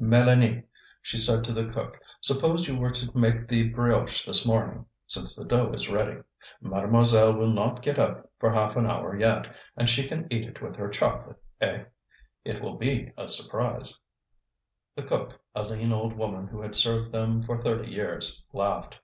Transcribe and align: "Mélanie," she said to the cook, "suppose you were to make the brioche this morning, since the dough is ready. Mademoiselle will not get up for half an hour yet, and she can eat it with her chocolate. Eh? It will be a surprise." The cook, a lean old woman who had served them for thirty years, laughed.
"Mélanie," 0.00 0.62
she 1.02 1.18
said 1.18 1.42
to 1.42 1.52
the 1.52 1.64
cook, 1.66 1.98
"suppose 2.20 2.68
you 2.68 2.76
were 2.78 2.92
to 2.92 3.10
make 3.18 3.48
the 3.48 3.68
brioche 3.70 4.24
this 4.26 4.46
morning, 4.46 4.86
since 5.08 5.34
the 5.34 5.44
dough 5.44 5.72
is 5.72 5.88
ready. 5.90 6.20
Mademoiselle 6.60 7.32
will 7.34 7.52
not 7.52 7.82
get 7.82 7.98
up 7.98 8.30
for 8.38 8.52
half 8.52 8.76
an 8.76 8.86
hour 8.88 9.18
yet, 9.18 9.52
and 9.76 9.88
she 9.90 10.06
can 10.06 10.28
eat 10.30 10.46
it 10.46 10.62
with 10.62 10.76
her 10.76 10.88
chocolate. 10.88 11.42
Eh? 11.60 11.82
It 12.44 12.62
will 12.62 12.76
be 12.76 13.10
a 13.16 13.26
surprise." 13.28 13.98
The 14.94 15.02
cook, 15.02 15.36
a 15.52 15.64
lean 15.64 15.92
old 15.92 16.12
woman 16.12 16.46
who 16.46 16.62
had 16.62 16.76
served 16.76 17.10
them 17.10 17.42
for 17.42 17.60
thirty 17.60 17.90
years, 17.90 18.44
laughed. 18.52 19.00